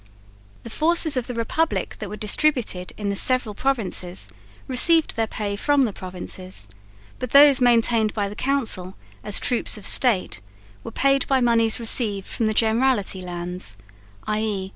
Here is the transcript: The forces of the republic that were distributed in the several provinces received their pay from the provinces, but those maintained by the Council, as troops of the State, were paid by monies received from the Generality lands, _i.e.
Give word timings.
The 0.63 0.71
forces 0.71 1.15
of 1.15 1.27
the 1.27 1.35
republic 1.35 1.97
that 1.99 2.09
were 2.09 2.17
distributed 2.17 2.91
in 2.97 3.09
the 3.09 3.15
several 3.15 3.53
provinces 3.53 4.31
received 4.67 5.15
their 5.15 5.27
pay 5.27 5.55
from 5.55 5.85
the 5.85 5.93
provinces, 5.93 6.67
but 7.19 7.29
those 7.29 7.61
maintained 7.61 8.11
by 8.11 8.27
the 8.27 8.33
Council, 8.35 8.95
as 9.23 9.39
troops 9.39 9.77
of 9.77 9.83
the 9.83 9.89
State, 9.91 10.41
were 10.83 10.89
paid 10.89 11.27
by 11.27 11.39
monies 11.39 11.79
received 11.79 12.25
from 12.25 12.47
the 12.47 12.55
Generality 12.55 13.21
lands, 13.21 13.77
_i.e. 14.27 14.69